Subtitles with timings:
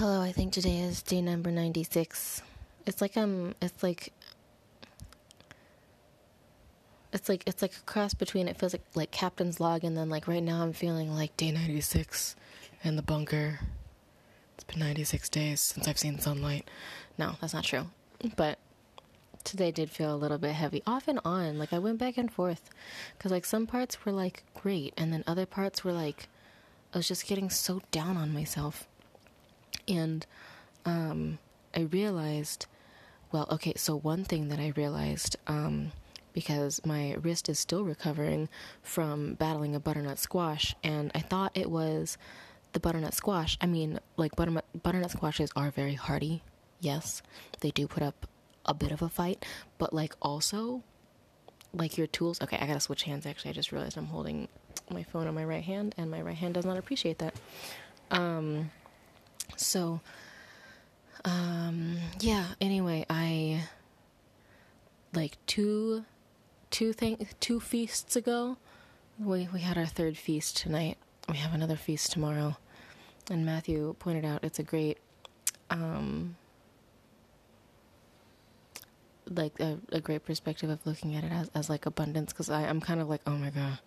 [0.00, 2.40] Hello, I think today is day number 96.
[2.86, 4.14] It's like um it's like
[7.12, 10.08] it's like it's like a cross between it feels like like captain's log and then
[10.08, 12.34] like right now I'm feeling like day 96
[12.82, 13.60] in the bunker.
[14.54, 16.70] It's been 96 days since I've seen sunlight.
[17.18, 17.88] No, that's not true.
[18.36, 18.58] But
[19.44, 21.58] today did feel a little bit heavy off and on.
[21.58, 22.70] Like I went back and forth
[23.18, 26.30] cuz like some parts were like great and then other parts were like
[26.94, 28.88] I was just getting so down on myself.
[29.88, 30.26] And
[30.84, 31.38] um
[31.74, 32.66] I realized
[33.32, 35.92] well, okay, so one thing that I realized um
[36.32, 38.48] because my wrist is still recovering
[38.82, 42.16] from battling a butternut squash and I thought it was
[42.72, 43.58] the butternut squash.
[43.60, 46.42] I mean, like butternut butternut squashes are very hardy.
[46.80, 47.22] Yes,
[47.60, 48.26] they do put up
[48.66, 49.44] a bit of a fight,
[49.78, 50.82] but like also
[51.72, 52.40] like your tools.
[52.40, 53.26] Okay, I gotta switch hands.
[53.26, 54.48] Actually, I just realized I'm holding
[54.90, 57.34] my phone on my right hand, and my right hand does not appreciate that.
[58.10, 58.70] Um,
[59.56, 60.00] so,
[61.24, 62.46] um, yeah.
[62.60, 63.64] Anyway, I
[65.14, 66.04] like two,
[66.70, 68.56] two thing, two feasts ago.
[69.18, 70.96] We we had our third feast tonight.
[71.28, 72.56] We have another feast tomorrow,
[73.30, 74.98] and Matthew pointed out it's a great,
[75.68, 76.36] um,
[79.30, 82.80] like a, a great perspective of looking at it as, as like abundance because I'm
[82.80, 83.78] kind of like oh my god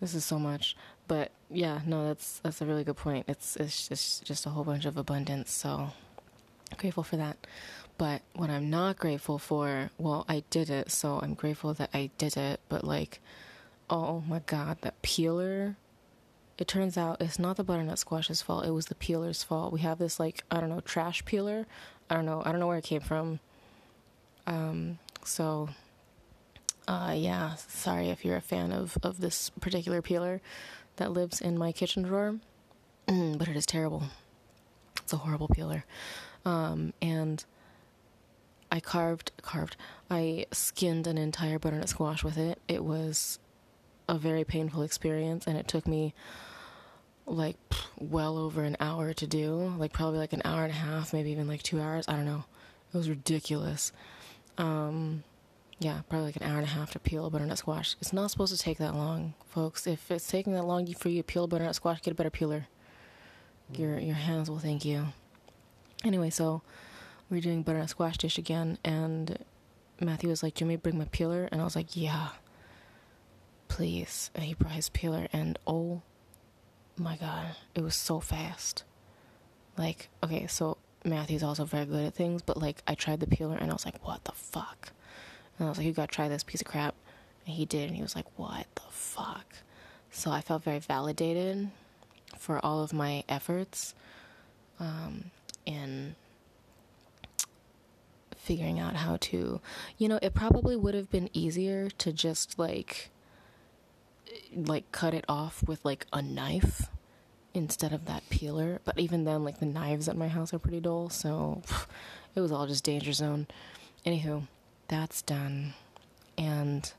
[0.00, 3.26] this is so much but yeah no that's that's a really good point.
[3.28, 5.90] It's it's just just a whole bunch of abundance so
[6.76, 7.36] grateful for that.
[7.96, 12.10] But what I'm not grateful for well I did it so I'm grateful that I
[12.18, 13.20] did it but like
[13.90, 15.76] oh my god that peeler
[16.56, 19.72] it turns out it's not the butternut squash's fault it was the peeler's fault.
[19.72, 21.66] We have this like I don't know trash peeler.
[22.10, 23.40] I don't know I don't know where it came from.
[24.46, 25.68] Um, so,
[26.86, 30.40] uh, yeah, sorry if you're a fan of, of this particular peeler
[30.96, 32.36] that lives in my kitchen drawer,
[33.06, 34.04] but it is terrible.
[35.02, 35.84] It's a horrible peeler.
[36.44, 37.44] Um, and
[38.70, 39.76] I carved, carved,
[40.10, 42.60] I skinned an entire butternut squash with it.
[42.68, 43.38] It was
[44.08, 46.14] a very painful experience, and it took me
[47.26, 47.56] like
[47.98, 51.30] well over an hour to do, like probably like an hour and a half, maybe
[51.30, 52.06] even like two hours.
[52.08, 52.44] I don't know.
[52.92, 53.92] It was ridiculous.
[54.58, 55.24] Um,
[55.84, 57.94] yeah, probably like an hour and a half to peel a butternut squash.
[58.00, 59.86] It's not supposed to take that long, folks.
[59.86, 62.30] If it's taking that long for you to peel a butternut squash, get a better
[62.30, 62.68] peeler.
[63.74, 65.08] Your your hands will thank you.
[66.02, 66.62] Anyway, so
[67.28, 69.38] we are doing butternut squash dish again, and
[70.00, 71.94] Matthew was like, "Do you want me to bring my peeler?" And I was like,
[71.94, 72.28] "Yeah,
[73.68, 76.00] please." And he brought his peeler, and oh
[76.96, 78.84] my god, it was so fast.
[79.76, 83.56] Like, okay, so Matthew's also very good at things, but like I tried the peeler
[83.56, 84.92] and I was like, what the fuck?
[85.58, 86.94] And I was like, you gotta try this piece of crap.
[87.46, 89.46] And he did, and he was like, what the fuck?
[90.10, 91.70] So I felt very validated
[92.38, 93.94] for all of my efforts
[94.80, 95.30] um,
[95.66, 96.14] in
[98.36, 99.60] figuring out how to,
[99.96, 103.10] you know, it probably would have been easier to just like,
[104.54, 106.88] like cut it off with like a knife
[107.54, 108.80] instead of that peeler.
[108.84, 111.62] But even then, like the knives at my house are pretty dull, so
[112.34, 113.46] it was all just danger zone.
[114.04, 114.46] Anywho,
[114.88, 115.74] that's done,
[116.36, 116.92] and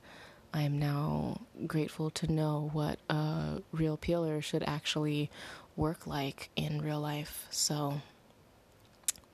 [0.54, 5.30] I am now grateful to know what a real peeler should actually
[5.76, 7.48] work like in real life.
[7.50, 8.02] So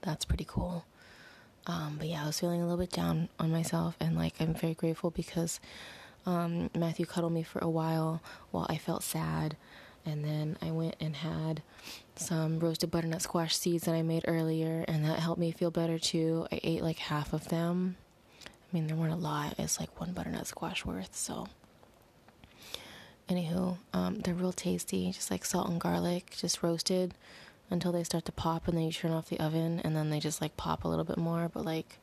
[0.02, 0.86] that's pretty cool.
[1.68, 4.54] Um, but yeah, I was feeling a little bit down on myself, and like I'm
[4.54, 5.60] very grateful because
[6.26, 9.56] um, Matthew cuddled me for a while while I felt sad
[10.06, 11.62] and then I went and had
[12.16, 16.00] some roasted butternut squash seeds that I made earlier, and that helped me feel better
[16.00, 16.48] too.
[16.52, 17.98] I ate like half of them.
[18.72, 21.48] I mean, there weren't a lot, it's like one butternut squash worth, so.
[23.28, 27.14] Anywho, um, they're real tasty, just like salt and garlic, just roasted
[27.70, 30.20] until they start to pop, and then you turn off the oven, and then they
[30.20, 32.00] just like pop a little bit more, but like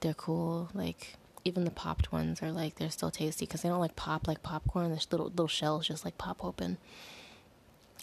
[0.00, 0.68] they're cool.
[0.74, 4.26] Like, even the popped ones are like they're still tasty because they don't like pop
[4.28, 4.90] like popcorn.
[4.90, 6.78] The little little shells just like pop open.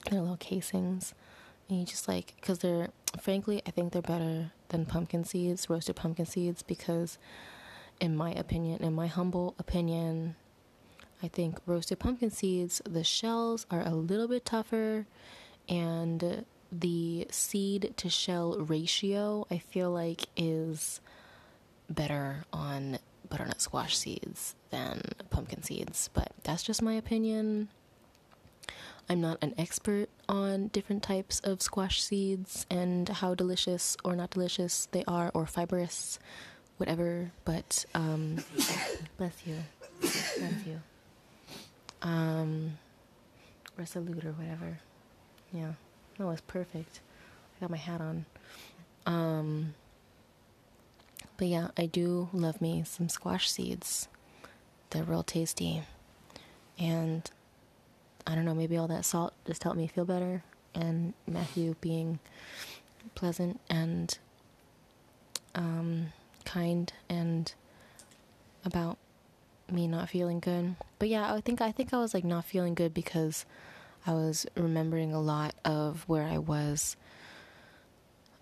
[0.09, 1.13] They're little casings,
[1.69, 2.89] and you just like because they're
[3.19, 7.17] frankly I think they're better than pumpkin seeds, roasted pumpkin seeds because,
[7.99, 10.35] in my opinion, in my humble opinion,
[11.21, 15.07] I think roasted pumpkin seeds the shells are a little bit tougher,
[15.67, 20.99] and the seed to shell ratio I feel like is
[21.89, 22.99] better on
[23.29, 27.69] butternut squash seeds than pumpkin seeds, but that's just my opinion.
[29.09, 34.31] I'm not an expert on different types of squash seeds and how delicious or not
[34.31, 36.19] delicious they are, or fibrous,
[36.77, 38.43] whatever, but um,
[39.17, 39.55] bless you.
[39.99, 40.79] Bless you.
[42.01, 42.77] Um,
[43.77, 44.79] resolute or whatever.
[45.51, 45.73] Yeah,
[46.17, 47.01] that was perfect.
[47.57, 48.25] I got my hat on.
[49.05, 49.73] Um,
[51.37, 54.07] but yeah, I do love me some squash seeds.
[54.89, 55.83] They're real tasty.
[56.79, 57.29] And
[58.25, 60.43] I don't know, maybe all that salt just helped me feel better.
[60.75, 62.19] And Matthew being
[63.15, 64.17] pleasant and
[65.55, 66.13] um,
[66.47, 67.53] kind and
[68.63, 68.97] about
[69.69, 70.75] me not feeling good.
[70.97, 73.45] But yeah, I think I think I was like not feeling good because
[74.05, 76.95] I was remembering a lot of where I was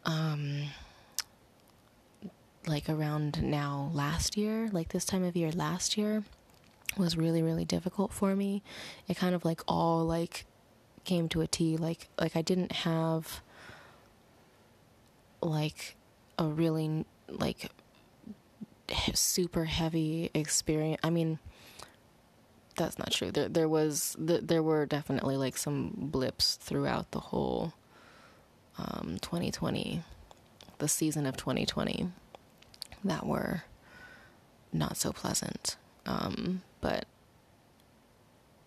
[0.05, 0.65] um
[2.67, 6.23] like around now last year, like this time of year last year
[6.97, 8.61] was really really difficult for me.
[9.07, 10.45] It kind of like all like
[11.03, 13.41] came to a T like like I didn't have
[15.41, 15.95] like
[16.37, 17.71] a really like
[19.13, 20.99] super heavy experience.
[21.03, 21.39] I mean,
[22.75, 23.31] that's not true.
[23.31, 27.73] There there was there were definitely like some blips throughout the whole
[28.77, 30.01] um, 2020,
[30.79, 32.09] the season of 2020,
[33.03, 33.63] that were
[34.73, 35.77] not so pleasant.
[36.05, 37.05] Um, but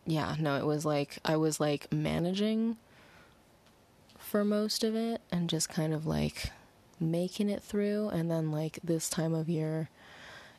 [0.07, 2.79] yeah, no, it was like I was like managing
[4.19, 6.51] for most of it and just kind of like
[7.01, 9.89] making it through and then like this time of year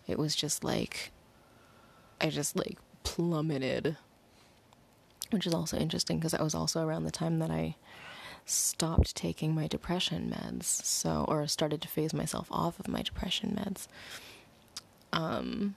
[0.07, 1.11] it was just like
[2.21, 3.97] I just like plummeted.
[5.29, 7.75] Which is also interesting because that was also around the time that I
[8.45, 13.55] stopped taking my depression meds so or started to phase myself off of my depression
[13.59, 13.87] meds.
[15.13, 15.75] Um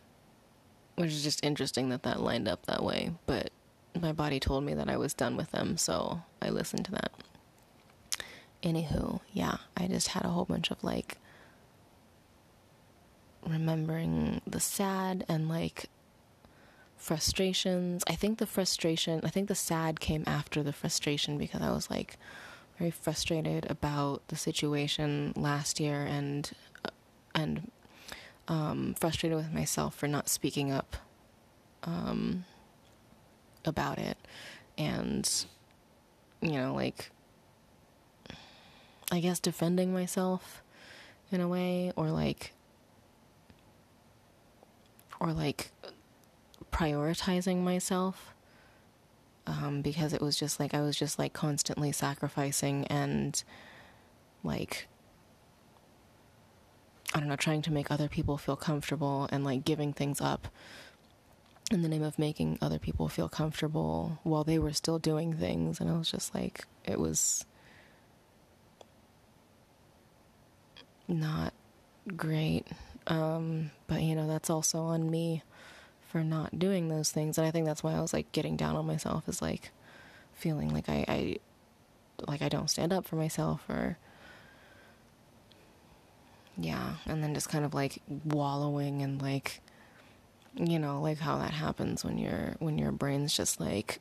[0.95, 3.51] which is just interesting that that lined up that way but
[4.01, 7.13] my body told me that I was done with them so I listened to that
[8.63, 11.19] anywho, yeah, I just had a whole bunch of like
[13.47, 15.87] remembering the sad and like
[16.97, 18.05] frustrations.
[18.07, 21.91] I think the frustration, I think the sad came after the frustration because I was
[21.91, 22.17] like
[22.79, 26.51] very frustrated about the situation last year and
[26.85, 26.91] uh,
[27.35, 27.71] and
[28.49, 30.97] um, frustrated with myself for not speaking up
[31.85, 32.45] um,
[33.65, 34.17] about it
[34.79, 35.47] and
[36.41, 37.11] you know like
[39.13, 40.63] I guess defending myself
[41.31, 42.55] in a way or like
[45.21, 45.71] or like
[46.73, 48.35] prioritizing myself
[49.47, 53.45] um, because it was just like I was just like constantly sacrificing and
[54.43, 54.89] like
[57.15, 60.49] I don't know trying to make other people feel comfortable and like giving things up
[61.71, 65.81] in the name of making other people feel comfortable while they were still doing things.
[65.81, 67.45] And I was just like it was
[71.09, 71.53] not
[72.17, 72.67] great.
[73.07, 75.43] Um, but you know, that's also on me
[76.09, 77.39] for not doing those things.
[77.39, 79.71] And I think that's why I was like getting down on myself is like
[80.35, 81.37] feeling like I, I
[82.27, 83.99] like I don't stand up for myself or
[86.59, 89.61] yeah, and then just kind of like wallowing and like
[90.55, 94.01] you know, like how that happens when your when your brain's just like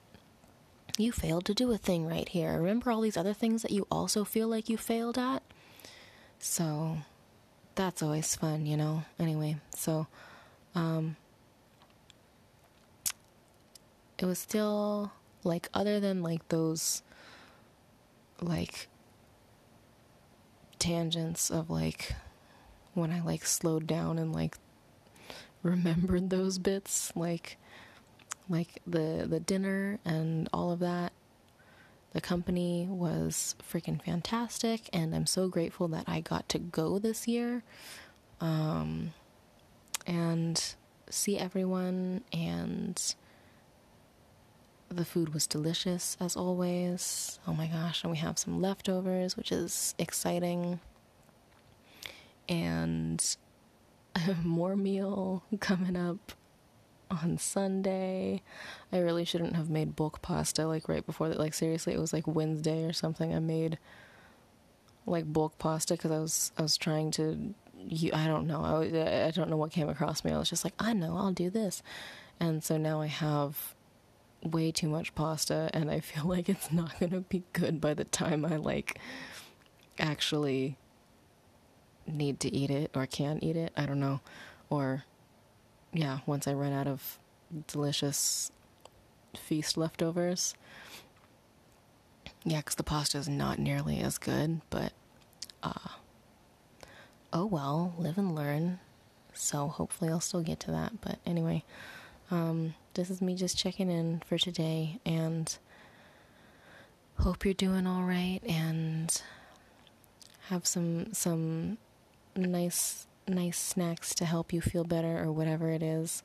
[0.97, 2.57] you failed to do a thing right here.
[2.57, 5.43] Remember all these other things that you also feel like you failed at?
[6.41, 6.97] So
[7.75, 9.03] that's always fun, you know.
[9.19, 10.07] Anyway, so
[10.73, 11.15] um
[14.17, 15.11] it was still
[15.43, 17.03] like other than like those
[18.41, 18.87] like
[20.79, 22.15] tangents of like
[22.95, 24.57] when I like slowed down and like
[25.63, 27.57] remembered those bits like
[28.49, 31.13] like the the dinner and all of that
[32.13, 37.27] the company was freaking fantastic, and I'm so grateful that I got to go this
[37.27, 37.63] year
[38.41, 39.13] um,
[40.05, 40.75] and
[41.09, 42.23] see everyone.
[42.33, 43.01] And
[44.89, 47.39] the food was delicious as always.
[47.47, 50.81] Oh my gosh, and we have some leftovers, which is exciting.
[52.49, 53.23] And
[54.43, 56.33] more meal coming up
[57.11, 58.41] on Sunday.
[58.91, 61.39] I really shouldn't have made bulk pasta like right before that.
[61.39, 63.33] Like seriously, it was like Wednesday or something.
[63.33, 63.77] I made
[65.05, 67.53] like bulk pasta because I was I was trying to.
[68.13, 68.63] I don't know.
[68.63, 70.31] I I don't know what came across me.
[70.31, 71.81] I was just like, I know, I'll do this,
[72.39, 73.75] and so now I have
[74.43, 78.05] way too much pasta, and I feel like it's not gonna be good by the
[78.05, 78.99] time I like
[79.99, 80.77] actually
[82.07, 83.71] need to eat it or can eat it.
[83.75, 84.21] I don't know,
[84.69, 85.05] or
[85.93, 87.19] yeah, once I run out of
[87.67, 88.51] delicious
[89.35, 90.55] feast leftovers.
[92.43, 94.93] Yeah, because the pasta is not nearly as good, but
[95.61, 95.89] uh,
[97.31, 98.79] oh well, live and learn.
[99.33, 101.01] So hopefully I'll still get to that.
[101.01, 101.63] But anyway,
[102.29, 105.55] um, this is me just checking in for today and
[107.19, 109.21] hope you're doing all right and
[110.49, 111.77] have some some
[112.35, 116.23] nice nice snacks to help you feel better or whatever it is.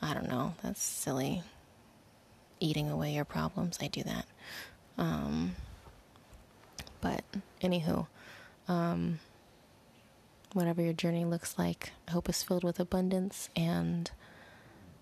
[0.00, 0.54] I don't know.
[0.62, 1.42] That's silly.
[2.60, 3.78] Eating away your problems.
[3.80, 4.26] I do that.
[4.96, 5.56] Um,
[7.00, 7.22] but
[7.62, 8.06] anywho,
[8.66, 9.20] um,
[10.52, 14.10] whatever your journey looks like, I hope is filled with abundance and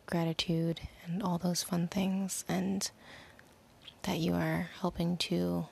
[0.06, 2.90] gratitude and all those fun things, and
[4.02, 5.66] that you are helping to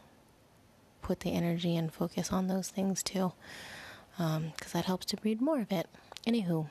[1.02, 3.32] put the energy and focus on those things too,
[4.16, 5.88] because um, that helps to breed more of it.
[6.26, 6.68] Anywho,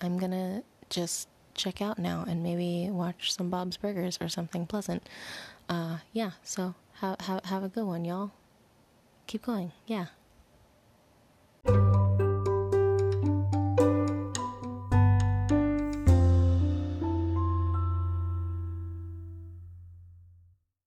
[0.00, 5.08] I'm gonna just check out now and maybe watch some Bob's Burgers or something pleasant.
[5.68, 8.30] Uh, yeah, so have, have, have a good one, y'all.
[9.26, 9.72] Keep going.
[9.86, 10.06] Yeah.